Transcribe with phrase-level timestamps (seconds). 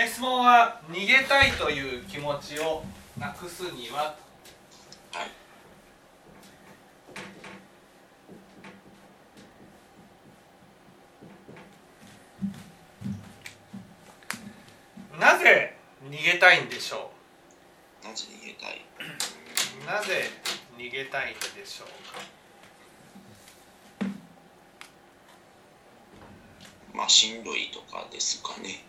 [0.00, 2.84] え質問は逃げたいという気持ちを
[3.18, 4.14] なくすには。
[5.12, 5.30] はい。
[15.20, 15.76] なぜ
[16.08, 17.10] 逃げたいんでしょ
[18.04, 18.84] なぜ逃げたい？
[19.82, 20.30] うなぜ
[20.76, 21.84] 逃げたいんでしょ
[24.00, 24.06] うか？
[26.94, 28.84] まあしんどいとかですかね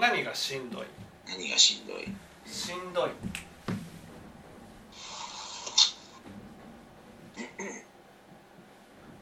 [0.00, 0.86] 何がしんどい？
[1.28, 2.08] 何がしんどい？
[2.46, 3.10] しんどい。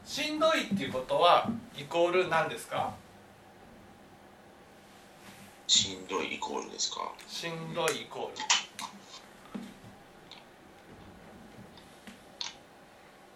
[0.05, 2.93] しんどいっていうことはイコール何ですか？
[5.67, 7.11] しんどいイコールですか？
[7.27, 8.37] しんどいイコー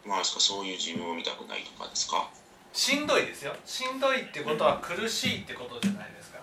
[0.06, 0.10] ル。
[0.10, 2.30] まあですかそういう自分を見たくないとかですか？
[2.74, 3.54] しんどいですよ。
[3.66, 6.40] しんどいってことは苦しいってことじゃないですか。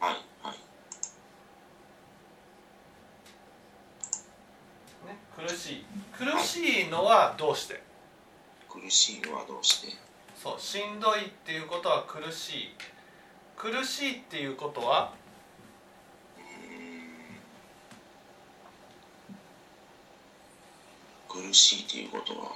[0.00, 0.56] はいはい
[5.06, 5.16] ね
[5.46, 5.84] 苦しい。
[6.12, 7.80] 苦しいのはどうして？
[8.68, 9.96] 苦しいのはどうして？
[10.42, 12.74] そうしんどいっていうことは苦しい。
[13.56, 15.12] 苦しいっていうことは？
[21.28, 22.38] 苦しいっていうことは？
[22.38, 22.52] ううん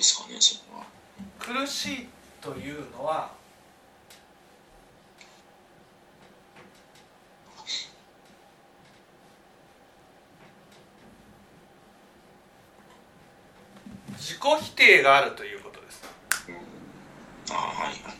[0.00, 0.86] ですかねそれは。
[1.38, 2.08] 苦しい
[2.40, 3.32] というのは
[14.16, 16.02] 自己否定があるということです。
[17.50, 18.14] ああはいは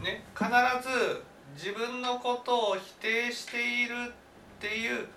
[0.00, 0.04] い。
[0.04, 0.48] ね、必
[0.88, 1.24] ず
[1.56, 5.08] 自分のことを否定しているっていう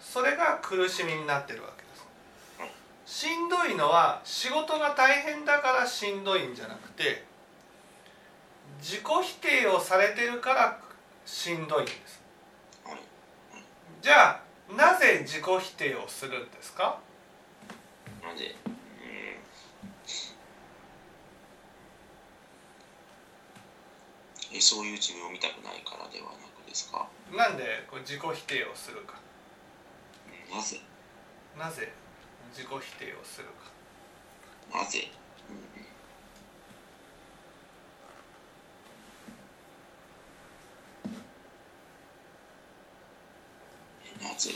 [0.00, 1.74] それが苦しみになってるわけ。
[1.74, 1.83] です
[3.06, 7.24] しんどいのは仕事が大変だからしんどいんじゃなくて
[8.80, 10.80] 自己否定をされてるから
[11.26, 12.22] しんどいんです。
[12.84, 12.98] はい
[14.02, 14.40] じゃあ
[14.74, 16.98] なぜ自己否定をするんですか？
[18.22, 18.54] なぜ？
[18.66, 18.76] うーん。
[24.56, 27.08] えそういう自分を見たくないからではなくですか？
[27.32, 29.14] なんでこう自己否定をするか。
[30.54, 30.80] なぜ？
[31.58, 31.92] なぜ？
[32.56, 32.70] 自己否
[33.04, 34.78] 定をするか。
[34.78, 35.08] なぜ、
[35.48, 35.84] うん。
[44.20, 44.50] えなぜ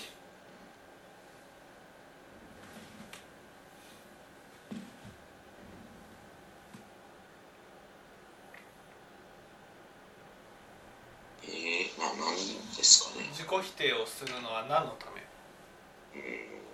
[11.43, 12.37] えー、な何
[12.77, 13.27] ですかね？
[13.33, 15.23] 自己否定をするのは何のため
[16.15, 16.69] うーん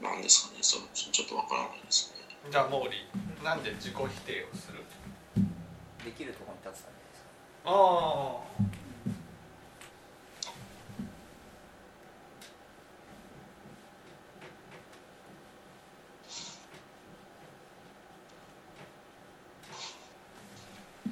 [0.00, 2.24] なんですかねそれちょっとわからないですね。
[2.50, 3.06] じゃあ毛利
[3.44, 4.08] なんで自己否定
[4.50, 4.82] をする？
[6.04, 7.70] できるところに立つためですか？
[7.70, 8.44] ああ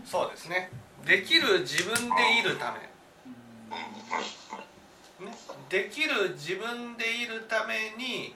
[0.06, 0.70] そうですね。
[1.06, 2.80] できる自分でいるため。
[5.24, 5.32] ね、
[5.68, 8.34] できる自分でいるために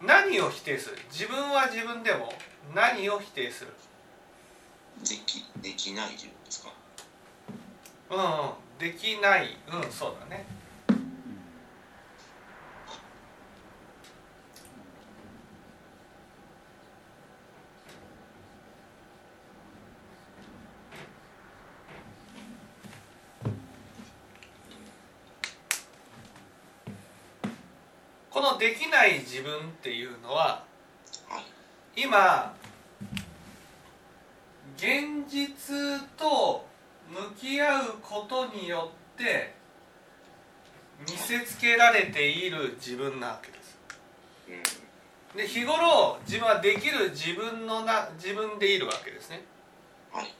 [0.00, 0.98] 何を否定する？
[1.10, 2.32] 自分は自分でも
[2.74, 3.72] 何を否定する？
[5.02, 6.72] できできない自分ですか？
[8.10, 8.52] うんうん。
[8.78, 9.56] できない。
[9.70, 10.46] うんそうだね
[28.30, 30.64] このできない自分っていうのは
[31.28, 32.02] はい。
[32.02, 32.54] 今
[34.76, 36.64] 現実と
[37.10, 39.54] 向き合うことによって
[41.00, 43.78] 見せつけられている自分なわけです。
[45.34, 45.38] うん。
[45.38, 49.42] で日頃自分はできる自分のな自分でいるわけですね。
[50.12, 50.32] はい。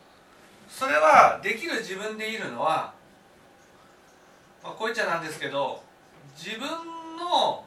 [0.69, 2.95] それはできる自分でいるのは、
[4.63, 5.83] まあ、こう言っちゃなんですけど
[6.37, 6.69] 自分
[7.19, 7.65] の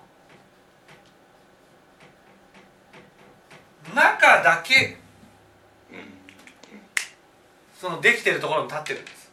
[3.94, 4.98] 中だけ。
[5.92, 6.14] うん
[7.80, 9.32] そのできてるところに立ってるんです。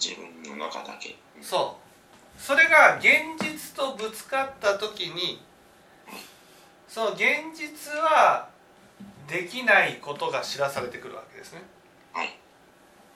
[0.00, 1.16] 自分の中だけ。
[1.40, 1.78] そ
[2.36, 2.40] う。
[2.40, 5.40] それが現実とぶつかった時に
[6.88, 7.20] その現
[7.54, 8.48] 実は
[9.28, 11.62] できないことが知らされてくるわけですね。
[12.12, 12.36] はい。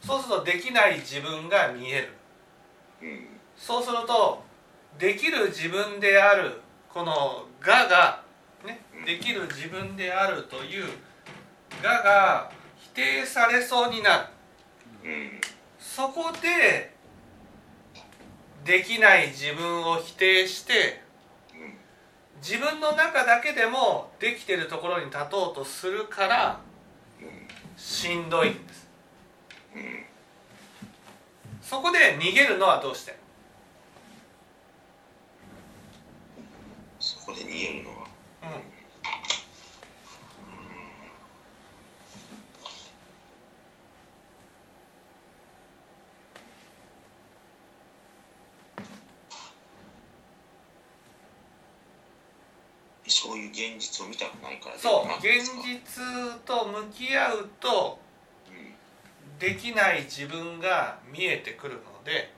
[0.00, 2.12] そうするとできない自分が見える。
[3.02, 3.26] うん。
[3.56, 4.44] そうすると
[4.98, 8.22] できる自分であるこの「が」が、
[8.64, 10.86] ね、できる自分であるという
[11.82, 14.18] 「が」が否定されそうにな
[15.02, 15.10] る。
[15.10, 15.40] うん
[15.78, 16.92] そこで
[18.64, 21.02] できない自分を否定して
[22.38, 26.60] 自分の中だけでもできてるところに立とうとするから
[27.76, 28.88] しんどいんです。
[29.74, 30.04] うん
[31.60, 33.16] そこで逃げるのはどうして？
[36.98, 38.06] そこで逃げるのは
[38.42, 38.50] うん
[53.06, 55.06] そういう現実を見たくないからでそう。
[55.18, 56.04] 現実
[56.44, 57.98] と向き合うと
[58.50, 59.38] うん。
[59.38, 62.32] できない自分が見えてくるので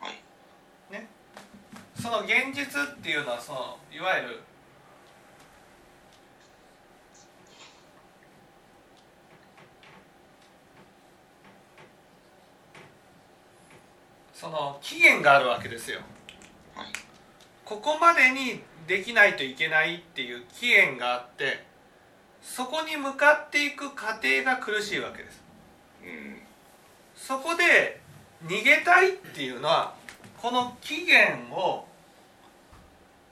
[0.00, 0.14] はい。
[2.00, 4.40] その現実っていうのはそのいわゆる
[14.34, 16.00] その期限があるわけですよ。
[16.74, 17.11] はい
[17.72, 21.64] ここまでにできないといけないっていう期限があって
[22.42, 25.42] そこに向かっていく過程が苦しいわけです。
[26.04, 26.42] うん
[27.16, 28.00] そこで
[28.44, 29.94] 逃げたいっていうのは
[30.36, 31.86] この期限を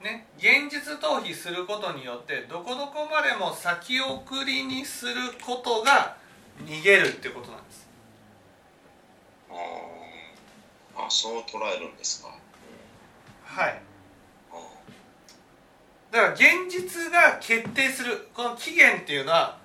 [0.01, 5.13] ね現実逃避することによってどこどこまでも先送りにする
[5.45, 6.15] ことが
[6.65, 7.87] 逃げるってことなんです。
[9.51, 12.29] あーあそう捉えるんですか
[13.45, 13.90] はい。
[16.11, 19.57] だから現実が決定するこの期限っていうのは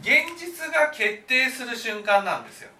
[0.00, 2.70] 現実が決定する瞬間なんですよ。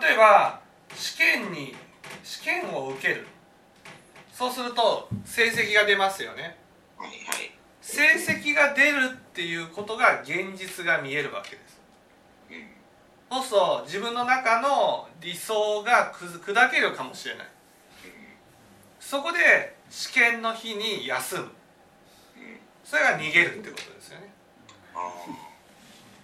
[0.00, 0.60] 例えば
[0.94, 1.76] 試験に
[2.24, 3.26] 試験を受ける。
[4.32, 6.56] そうすると成績が出ますよね。
[7.80, 11.80] 成績が出るっていうことが現実が見えるわけです。
[13.40, 17.46] うそ自分の中の理想が砕けるかもしれない。
[19.00, 21.50] そこで試験の日に休む。
[22.84, 24.32] それが逃げるってことですよね。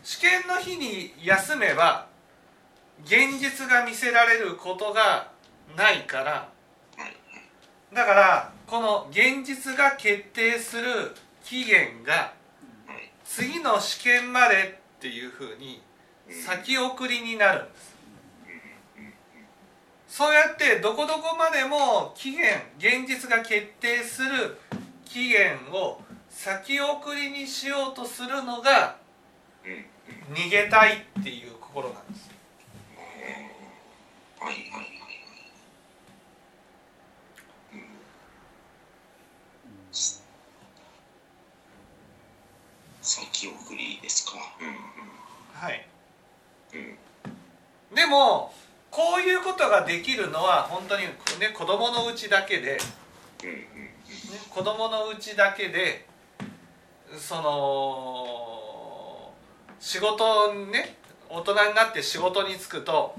[0.03, 2.07] 試験の日に休めば
[3.05, 5.31] 現実が見せられることが
[5.77, 6.49] ないから。
[7.93, 11.15] だからこの現実が決定する
[11.45, 12.33] 期限が
[13.25, 15.83] 次の試験までっていうふうに
[16.31, 17.91] 先送りになるんです。
[20.09, 24.59] そうやってどこどこまでも期限現実が決定する
[25.05, 28.97] 期限を先送りにしようとするのが
[30.33, 32.31] 逃げたいっていう心なんです。
[43.03, 44.39] 先送りですか
[45.55, 45.90] はい
[48.11, 48.53] も
[48.91, 51.11] こういうことができるのは本当にね
[51.55, 52.79] 子供のうちだけで、ね、
[54.51, 56.07] 子供のうちだけで
[57.17, 59.33] その
[59.79, 60.97] 仕事ね
[61.29, 63.15] 大人になって仕事に就くと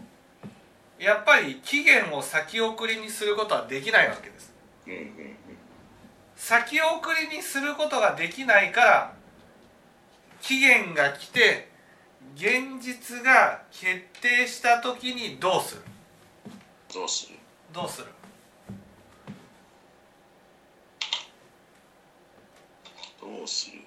[1.00, 4.54] やっぱり期限を先送りにすることはできないわけです。
[6.36, 9.14] 先送りにすることができないから
[10.42, 11.71] 期限が来て
[12.36, 15.82] 現実が決定した時にどうする？
[16.94, 17.38] どうする？
[17.74, 18.08] どうする？
[23.20, 23.82] どうする？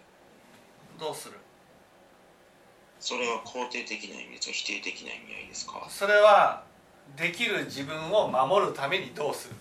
[0.98, 1.34] どうする？
[3.00, 4.52] それは肯定的な意味ですか？
[4.52, 5.86] 否定的な意味合いですか？
[5.90, 6.62] それは
[7.16, 9.54] できる自分を守るためにどうする？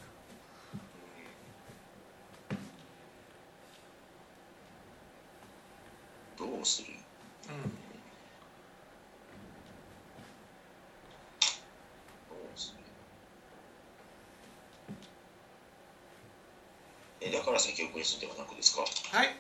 [18.04, 18.84] にするではなくですか？
[18.84, 19.34] はい。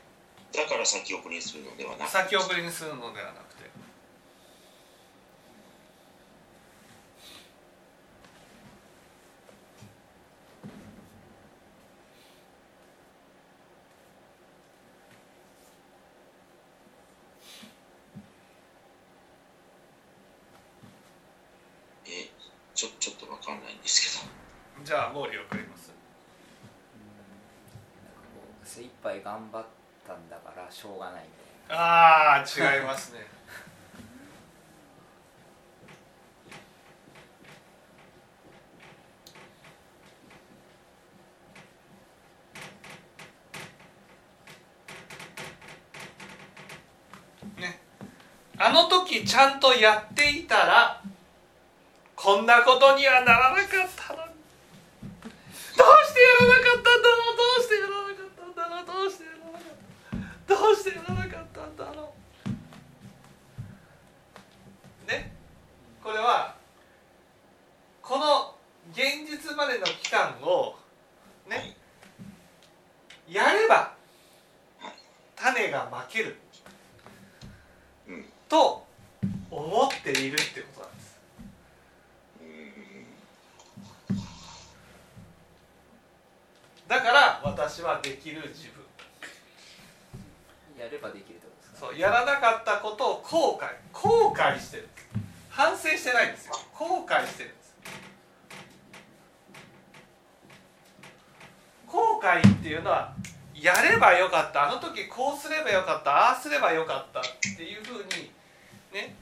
[0.55, 3.63] だから先送りにするのではなく先送りにするのではなくて。
[22.05, 22.29] え
[22.75, 24.85] ちょちょっとわかんないんですけど。
[24.85, 25.72] じゃあもう送ります。
[29.03, 29.65] う精一杯頑張っ
[30.07, 31.29] たんだからしょうがないみ
[31.67, 33.19] たいああ違いますね。
[47.59, 47.79] ね。
[48.57, 51.01] あの時ちゃんとやっていたら
[52.15, 53.82] こんなことにはならなか
[69.65, 70.75] までの期間を
[71.49, 71.77] ね
[73.29, 73.93] やれば
[75.35, 76.37] 種がまける。
[78.07, 78.85] うんと
[79.49, 81.17] 思っているってことなんです。
[82.41, 84.17] うん
[86.87, 88.83] だから私はできる自分。
[90.77, 91.87] なやればできるってことですか？
[91.87, 93.69] そうやらなかったことを後悔。
[93.93, 94.89] 後悔してる。
[95.49, 96.53] 反省してないんですよ。
[96.73, 97.63] 後悔してるんです
[101.87, 103.13] 後悔っていうのは
[103.53, 104.69] やればよかった。
[104.69, 106.11] あの時こうすればよかった。
[106.11, 107.23] ああすればよかったっ
[107.57, 108.31] ていうふうに
[108.93, 109.15] ね。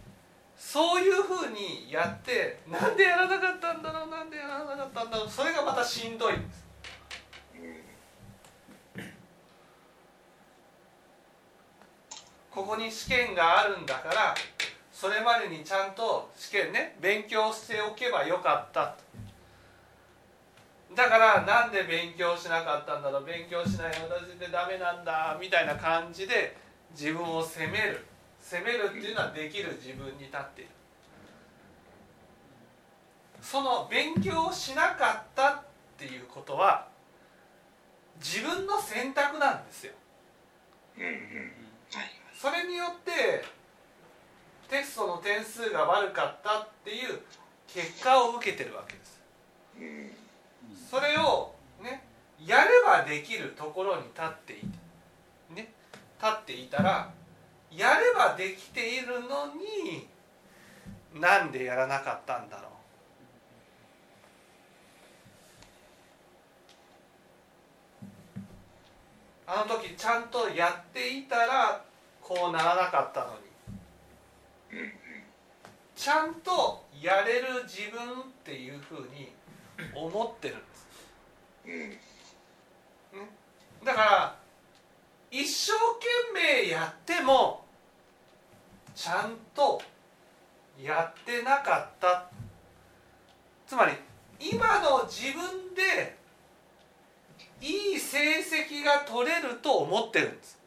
[0.56, 5.30] そういうふうにやってなんでやらなかったんだろうなんでやらなかったんだろう。
[5.30, 6.62] それがまたしんどいんです。
[12.52, 14.36] ここに試験があるんだから
[14.92, 18.94] それまでにちゃんと試験ね勉強しておけばよかった
[21.02, 23.26] だからなんで勉強しなかったんだろう。
[23.26, 26.56] 勉強しない私でダメなんだみたいな感じで
[26.92, 28.06] 自分を責める。
[28.40, 30.70] 責めるっていうのはできる自分に立っている。
[33.42, 35.62] その勉強をしなかったっ
[35.98, 36.88] ていうことは
[38.20, 39.94] 自分の選択なんですよ。
[42.32, 43.44] それによって
[44.70, 47.20] テストの点数が悪かったっていう
[47.68, 49.20] 結果を受けてるわけです。
[49.80, 50.21] うん
[50.92, 52.04] それをね
[52.46, 54.66] やればできるところに立っていて
[55.56, 55.72] ね。
[56.22, 57.10] 立っていたら
[57.72, 60.10] やればできているのに
[61.18, 62.72] なんでやらなかったんだろう。
[69.48, 71.82] あの時ちゃんとやっていたら
[72.22, 73.28] こうならなかったの
[74.82, 74.90] に。
[75.96, 79.32] ちゃんとやれる自分っていうふうに
[79.96, 80.56] 思ってる。
[83.84, 84.36] だから
[85.30, 85.72] 一生
[86.34, 87.64] 懸命やっても
[88.96, 89.82] ちゃんと
[90.82, 92.30] やってなかった。
[93.68, 93.94] つまり
[94.40, 96.18] 今の自分で
[97.62, 100.60] いい成績が取れると思ってるんです。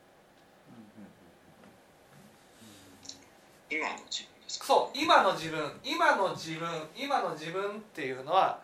[3.68, 4.64] 今の自分ですか？
[4.66, 8.60] そう今の自分今の自分今の自分っていうのは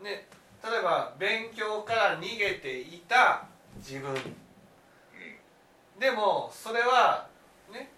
[0.00, 0.26] ね
[0.64, 3.44] 例えば勉強から逃げていた
[3.76, 4.14] 自分。
[5.98, 7.26] でもそれは
[7.72, 7.90] ね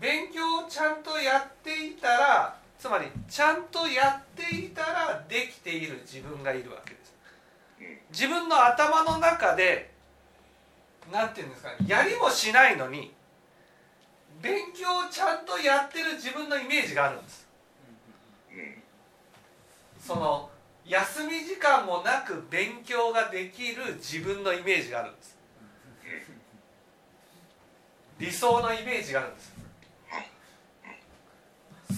[0.00, 7.14] 勉強をちゃんとやっていたらつまりちゃんとやっていたらできている自分がいるわけです。
[7.80, 7.98] うん。
[8.10, 9.92] 自分の頭の中で
[11.10, 13.12] なんていうんですかねやりもしないのに
[14.40, 17.46] 勉強をちゃんとやってる自分のイメージがあるんです。
[18.50, 18.82] うん。
[20.00, 20.50] その
[20.86, 25.38] 休み時間もなく勉強ができる自分のイメージがあるんです。
[28.18, 29.52] 理想のイメージがあるんです。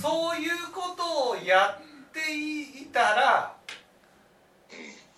[0.00, 2.20] そういうことをやって
[2.82, 3.56] いたら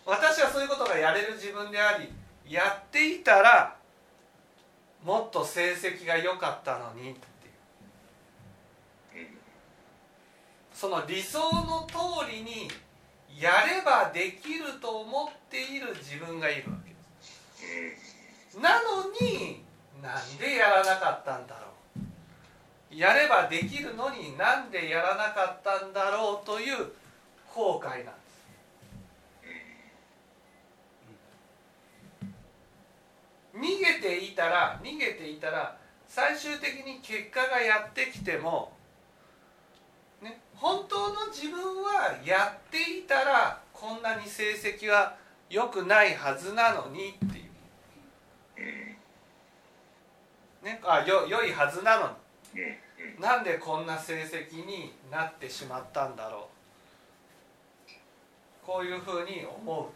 [0.05, 2.09] 私はそういうことがやれる自分であり
[2.49, 3.77] やっていたら
[5.05, 7.27] もっと成績が良かったのにって
[9.19, 9.27] いう。
[10.73, 11.95] その理想の通
[12.31, 12.71] りに
[13.39, 18.59] やればできると思っている自分がいるわけです。
[18.59, 19.63] なのに
[20.03, 21.67] なんでやらなかったんだろ
[22.93, 22.95] う。
[22.95, 26.93] やればできるのになんでやらなかったんだろうという
[27.53, 28.27] 後悔なんです。
[33.55, 35.77] 逃げていたら逃げていたら
[36.09, 38.76] 最終的に結果がやってきても、
[40.57, 45.17] 本当の自分はやっていたらこんなに成績は
[45.51, 47.43] 良くないはずなのにってい
[50.63, 52.87] う、ね、あよ良いはずなのに。
[53.21, 56.57] なんでこんな成績になってしまったんだろう。
[58.67, 59.87] こういうふうに思う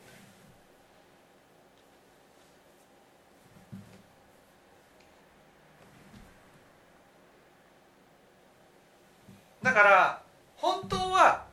[9.64, 10.22] だから
[10.56, 11.44] 本当は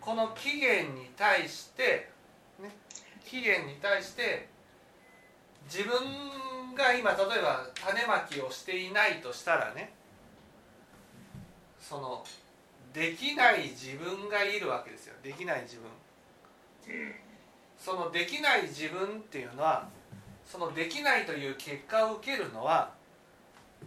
[0.00, 2.08] この期限に対して、
[2.62, 2.70] ね、
[3.24, 4.48] 期限に対して
[5.68, 9.92] 自分が今例えば種まきをしていないとしたらね
[11.80, 12.24] その
[12.92, 15.84] できない自分がいるわけですよできない自分
[17.76, 19.88] そのできない自分っていうのは
[20.46, 22.92] そのできないという結果を受けるのは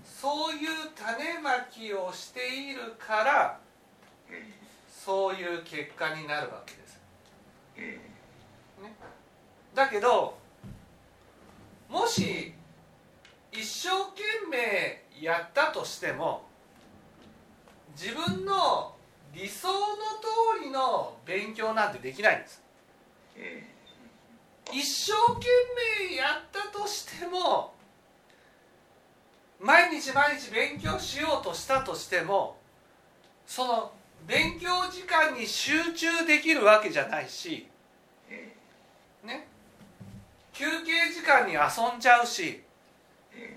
[0.06, 2.40] そういう種まきをして
[2.70, 3.60] いるから
[4.90, 8.11] そういう結果になるわけです。
[9.72, 10.38] ね、だけど
[11.90, 12.54] もし
[13.52, 16.46] 一生懸命やったとしても
[17.92, 18.96] 自分の
[19.34, 19.76] 理想の
[20.56, 22.62] 通りの勉強なんてできないんです。
[24.72, 25.48] 一生懸
[26.10, 27.74] 命やったとしても
[29.60, 32.58] 毎日毎日勉強しようとしたとしても
[33.46, 33.92] その
[34.26, 37.68] 勉強時間に集中できるわけじゃないし
[39.24, 39.48] ね
[40.62, 42.62] 休憩時間に遊んじゃうし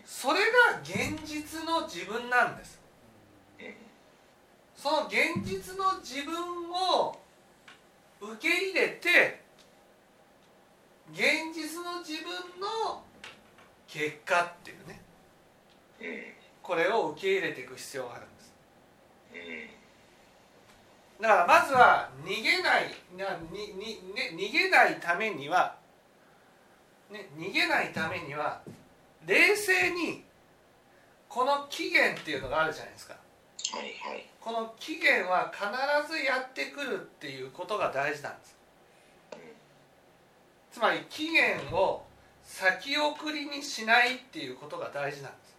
[0.06, 0.40] それ
[0.73, 2.80] が現実の自分なんです。
[4.75, 6.34] その現実の自分
[6.73, 7.18] を
[8.23, 9.42] 受け入れて
[11.12, 13.02] 現実の自分の
[13.87, 15.02] 結果っていうね
[16.62, 18.54] これを受け入れていく必要があるんです。
[21.20, 22.87] だからまずは逃げない
[23.52, 25.84] にに、ね、逃げないためには、
[27.11, 28.61] ね、逃げないためには
[29.26, 30.25] 冷静に
[31.28, 33.14] この期限っていうのがあるじゃないですか。
[33.73, 34.26] はいはい。
[34.40, 35.67] この期限は必
[36.12, 38.56] ずやってくるっていうことが大事なんです。
[40.71, 42.04] つまり期限を
[42.43, 45.56] 先送りにしないっていうことが大事なんです。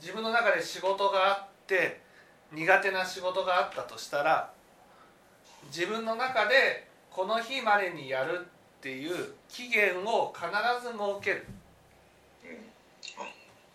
[0.00, 2.00] 自分の中で仕事があって
[2.52, 4.50] 苦手な仕事があったとしたら
[5.66, 6.87] 自分の中で
[7.18, 10.46] この日までにやるっていう期限を必
[10.80, 11.46] ず設ける。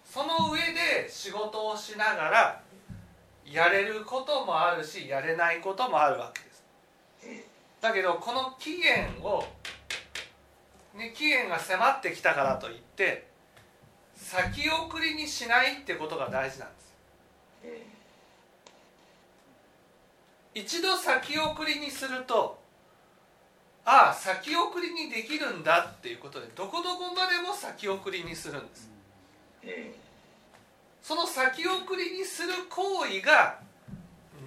[0.06, 2.62] その上で仕事をしながら
[3.45, 6.63] やれることもあるしやれないこともあるわけです。
[7.82, 9.43] だけどこの期限を、
[10.95, 13.27] ね、期限が迫ってきたからといって
[14.15, 16.93] 先送りにしないってことが大事なんです。
[20.79, 22.62] 一度先送りにすると
[23.86, 28.89] ああ先送りにできるんだっていうことでどこどこまでも先送りにするんです。
[31.02, 33.60] その先送りにする行為が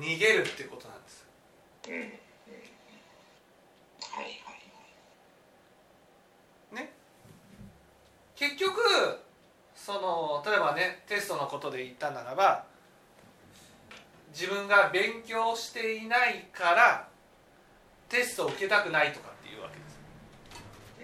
[0.01, 1.27] 逃げるっていうことなんです。
[4.01, 4.29] はいは
[6.72, 6.75] い。
[6.75, 6.92] ね。
[8.35, 8.81] 結局
[9.75, 12.64] その例えばねテストのことで言ったならば
[14.31, 17.09] 自分が勉強していないから
[18.09, 19.79] テストを受けたくないとかっていうわけ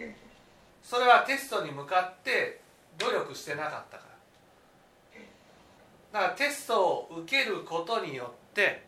[0.01, 0.91] です。
[0.91, 2.61] それはテストに向かって
[2.99, 4.05] 努力してなかったか
[6.12, 6.21] ら。
[6.21, 8.87] だからテストを受けることによって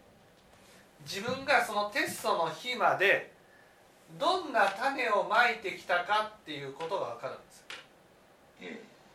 [1.07, 3.33] 自分がそのテストの日まで
[4.19, 7.65] どんな種をまいてきたかっていうことが分かるんです。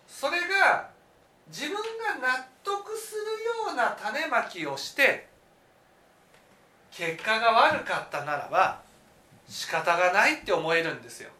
[0.07, 0.89] それが
[1.47, 3.21] 自分が納得する
[3.69, 5.27] ような種まきをして
[6.91, 8.81] 結果が悪かったならば
[9.49, 11.31] 仕方がないって思えるんですよ。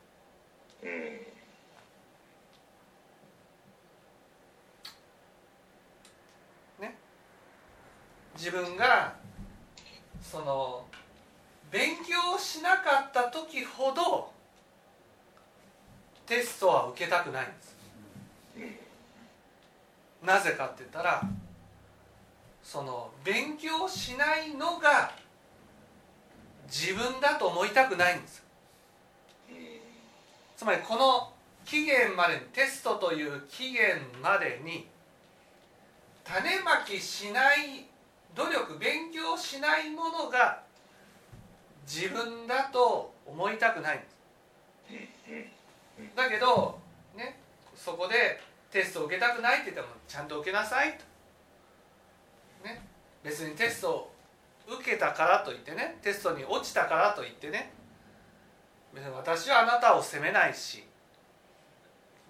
[8.36, 9.15] 自分が
[10.22, 10.86] その
[11.69, 14.32] 勉強しなかった時ほど
[16.26, 17.76] テストは受けたくないんです。
[20.24, 21.22] なぜかって言ったら
[22.63, 25.12] その勉強しないのが
[26.69, 28.43] 自分だと思いたくないんです
[30.55, 31.32] つまりこの
[31.65, 34.88] 期限までにテストという期限までに
[36.23, 37.86] 種まきしない
[38.36, 40.62] 努力勉強しないものが
[41.88, 44.08] 自分だと思いたくないんで
[46.05, 46.15] す。
[46.15, 46.77] だけど
[47.15, 47.39] ね
[47.75, 50.97] そこでテストを受けたくないって言ってもちゃんと受けなさい
[52.63, 52.82] と、ね、
[53.23, 54.12] 別にテストを
[54.69, 57.71] 受けたからといってねテストに落ちたからといってね
[58.93, 60.84] 別に私はあなたを責めないし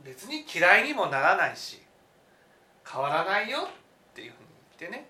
[0.03, 1.81] 別に嫌いにもならないし
[2.89, 4.47] 変わらないよっていうふうに
[4.79, 5.09] 言ってね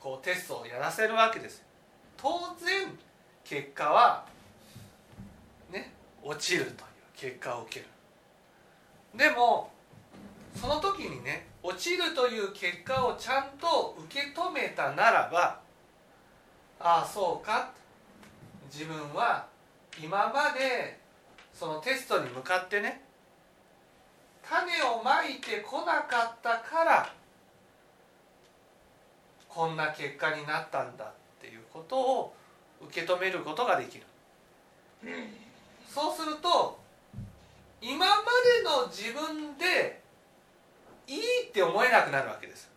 [0.00, 1.64] こうテストをやらせるわけです。
[2.16, 2.28] 当
[2.64, 2.86] 然
[3.44, 4.24] 結果は
[5.72, 6.74] ね落ちるという
[7.16, 7.86] 結果を受ける。
[9.16, 9.70] でも
[10.54, 15.60] その時にね落ちるという結果をちゃんと受け止めたならば
[16.80, 17.70] ああそうか。
[18.72, 19.46] 自分は
[20.02, 20.98] 今まで
[21.54, 23.02] そのテストに向かってね
[24.42, 27.12] 種をまいてこなかったから
[29.48, 31.08] こんな結果になったんだっ
[31.40, 32.34] ていうことを
[32.82, 34.04] 受け止めることができる。
[35.88, 36.78] そうすると
[37.80, 40.02] 今までの自分で
[41.06, 42.70] いいって思えなくなるわけです。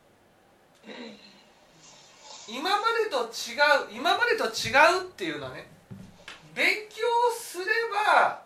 [2.50, 3.56] 今までと違
[3.94, 5.68] う今までと違うっていうのはね
[6.56, 7.06] 勉強
[7.38, 8.42] すれば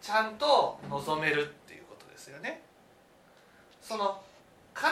[0.00, 2.62] ちゃんと望めるっていうことですよね。
[3.80, 4.22] その
[4.74, 4.86] 必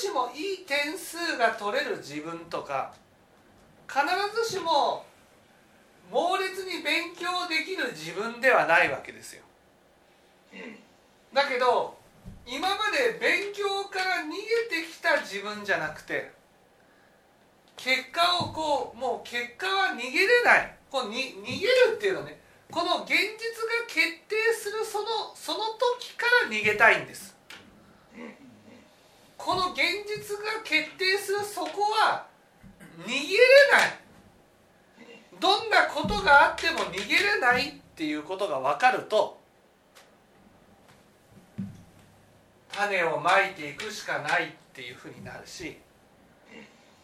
[0.00, 2.94] ずしもいい点数が取れる自分とか
[3.88, 4.00] 必
[4.48, 5.04] ずしも
[6.10, 9.42] 猛烈に勉強できる自分ではないわけですよ。
[11.32, 11.98] だけど
[12.46, 16.30] 今まで勉強から逃げてきた自分じゃなくて
[17.76, 20.72] 結果をこうもう結果は逃げれない。
[20.88, 23.26] こうに逃げるっていうのはねこの現実が
[23.88, 25.58] 決定するそのその
[25.98, 27.36] 時から逃げたいんです。
[29.36, 32.26] この現実が決定するそこは
[33.04, 33.20] 逃げれ
[33.72, 33.98] ない。
[35.38, 39.35] どんなことがあっても逃げれないっていうことが分かると
[42.76, 45.78] 種をまいていくしかないっていうふうになるし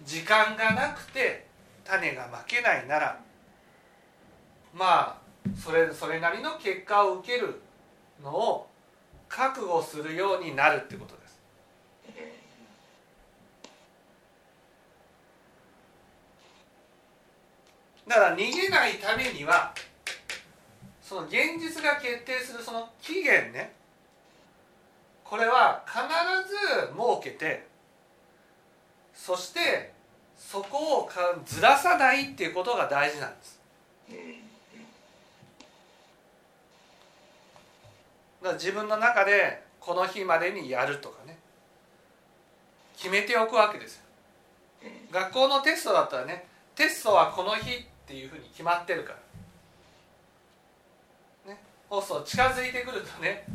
[0.05, 1.47] 時間がなくて
[1.85, 3.19] 種が負けないなら
[4.75, 5.17] まあ
[5.59, 7.61] それそれなりの結果を受ける
[8.23, 8.69] のを
[9.29, 11.33] 覚悟するようになるってことです。
[18.07, 19.73] だから逃げないためには
[21.01, 23.73] その現実が決定するその期限ね
[25.33, 25.99] これは必
[26.47, 26.57] ず
[26.88, 27.66] 設けて
[29.14, 29.95] そして
[30.37, 33.59] そこをかずらさないっていうことが大事なんです。
[34.11, 34.16] だ
[38.42, 41.38] から自分の中でこの日までにやるとかね。
[42.99, 44.03] 決めておくわけですよ。
[45.11, 49.14] 学校のテストだったらねテストはこの日っていうふうに決まってるか
[51.47, 51.53] ら。
[51.55, 51.59] ね。
[51.88, 53.47] そうそう近づいてくるとね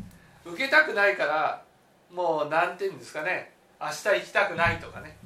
[0.44, 1.67] 受けたくないから
[2.12, 3.54] もう何て言うんですかね。
[3.80, 5.18] 明日行きたくないとかね。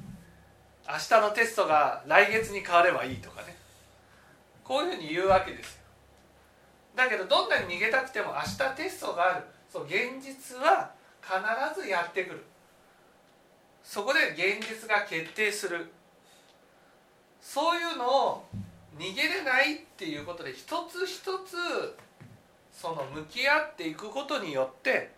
[0.86, 3.56] 明日のテストが来月に変わればいいとかね。
[4.64, 5.82] こういうふうに言うわけですよ。
[6.94, 9.44] だけどどんなに逃げたくても明日テストがある。
[9.70, 10.90] そう現実は
[11.22, 12.44] 必ずやってくる。
[13.82, 15.90] そこで現実が決定する。
[17.40, 18.44] そういうのを
[18.98, 21.56] 逃げれないっていうことで一つ一つ
[22.72, 25.10] その向き合っていくことによって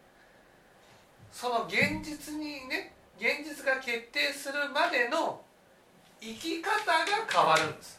[1.35, 5.41] その現実にね現実が決定するまでの
[6.21, 6.77] 生き方が
[7.29, 7.99] 変わるんです。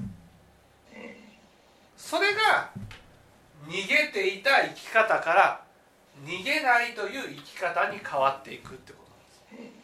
[1.98, 2.72] それが
[3.68, 5.62] 逃げていた生き方から
[6.24, 9.76] 逃げないという生き方に変わっていくってことなんです。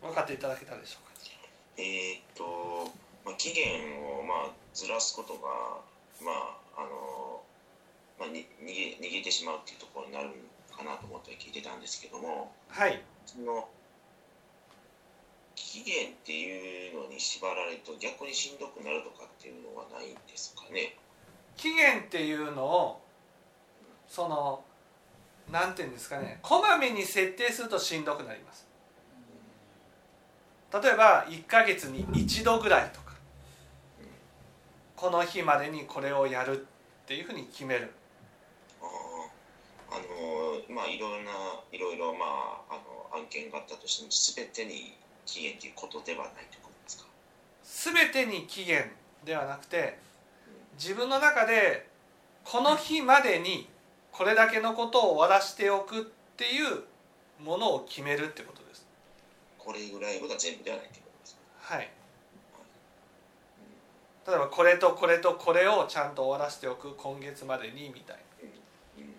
[0.00, 1.12] 分かっていただけたでしょうか？
[1.76, 2.21] え
[3.42, 5.82] 期限をまあずらすことが
[6.22, 6.30] ま
[6.78, 7.42] ああの、
[8.16, 10.30] まあ、に逃げ逃げてしまうっていうところになる
[10.70, 13.02] かなと思って聞いてたんですけどもはい。
[13.26, 13.66] その
[15.56, 20.96] 期限っていうのに縛られると逆にしんどくなるとかっていうのはないんですかね？
[21.56, 23.02] 期限っていうのを
[24.06, 24.62] その
[25.50, 28.68] なんていうんですかねこまめに設定するとしんどくなります。
[30.72, 33.01] 例えば1ヶ月に1度ぐらいとか
[35.02, 37.90] この日までにこれをやるっていうふうに決める。
[38.80, 38.84] あ
[39.90, 41.32] ああのまあいろんな
[41.72, 42.24] いろいろま
[42.70, 42.74] ああ
[43.16, 44.94] の案件があったとしても全てに
[45.26, 47.06] 期限っていうことではないってことですか？
[47.92, 48.92] 全てに期限
[49.24, 49.98] ではなくて
[50.80, 51.88] 自分の中で
[52.44, 53.68] この日までに
[54.12, 56.04] これだけのことを終わらしておくっ
[56.36, 56.84] ていう
[57.44, 58.86] ものを決めるってことです。
[59.58, 61.74] これぐらいが全部ではないってことですか？
[61.74, 61.90] はい
[64.26, 69.14] 例えばこれとこれとこれをちゃんと終わらせておく今月までにみたいうん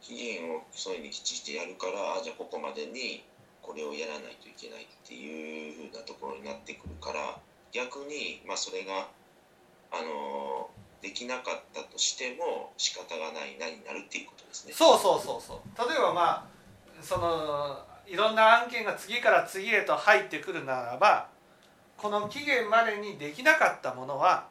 [0.00, 3.24] 期限をそういにきっちりやるからあじゃあここまでに
[3.62, 7.38] これをやらないといけないっていうふうなところになってくるから
[7.72, 9.08] 逆に、まあ、それが、
[9.90, 10.70] あの
[11.02, 14.72] できなかったとしても仕方がないなになるっていうことですね。
[14.72, 16.46] そうそうそうそう例えばまあ
[17.02, 21.28] そのいろんな案件が次から次へと入ってくるならば
[21.96, 24.46] この期限までにできなかったものは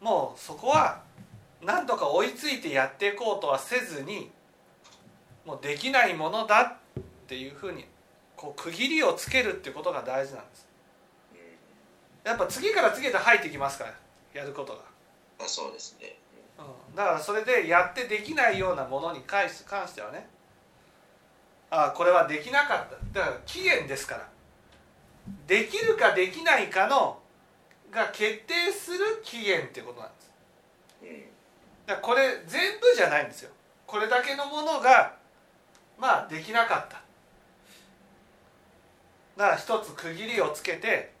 [0.00, 1.02] もうそこは
[1.62, 4.30] 何とか追いついてやっていこうとはせずに
[5.44, 7.84] もうできないものだっていうふうに
[8.36, 10.68] こう区切りをつけるってことが大事なんです。
[11.32, 11.38] うん
[12.24, 13.94] やっぱ次から次へと入ってきますから
[14.34, 14.80] やることが、
[15.40, 16.16] あそうですね。
[16.58, 20.28] うん、だからそれでやってできないようなものに関してはね
[21.70, 23.20] あこれはできなかった。
[23.20, 24.28] だから期限ですから。
[25.46, 27.18] できるかできないかの
[27.90, 30.32] が決定する期限ってことなんです。
[31.86, 33.50] だこれ全部じゃないんですよ。
[33.86, 35.16] これだけのものが
[35.98, 37.02] まあできなかった。
[39.36, 41.12] だから一つ区切りをつけて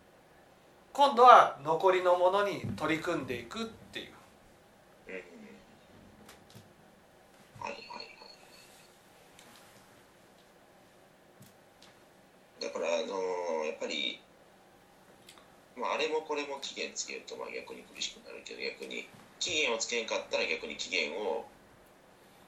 [0.92, 4.08] 今度は残りのものに取り組んでいくっていう
[5.08, 5.20] うんうん
[7.60, 8.00] はいはいは
[12.60, 12.64] い。
[12.64, 14.20] だから、あのやっぱり、
[15.76, 21.46] まあ、あれもこれも期限つけるとまあ逆に苦しくなるけど逆に期限をつけんかったら逆に期限を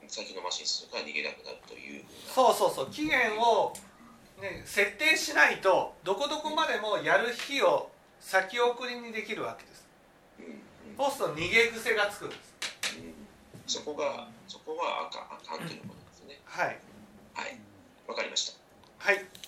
[0.09, 3.73] 先延ばしにするから逃げなくなるというそうそうそう期限を、
[4.43, 9.87] ね、設定しないとどこどこまでもやる日を先送りにできるわけです。
[10.39, 10.97] うんうん。
[10.97, 12.55] そうすると逃げ癖がつくんです。
[12.99, 13.15] うん。
[13.67, 16.41] そこがそこはあかんあかんということですね。
[16.45, 16.79] はい。
[17.35, 17.57] はい。
[18.07, 18.59] わかりました。
[18.99, 19.40] はい